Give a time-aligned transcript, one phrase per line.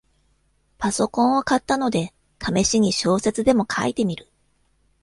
[0.79, 4.27] パソコンを買ったので、ためしに小説でも書いてみる